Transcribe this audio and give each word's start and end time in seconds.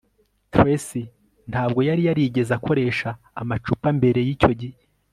tracy 0.53 1.01
ntabwo 1.51 1.79
yari 1.87 2.01
yarigeze 2.07 2.51
akoresha 2.59 3.09
amacupa 3.41 3.87
mbere 3.97 4.19
yicyo 4.27 4.51
gihe 4.59 4.79